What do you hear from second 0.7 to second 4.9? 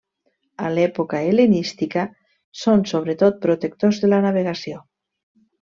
l'època hel·lenística són sobretot protectors de la navegació.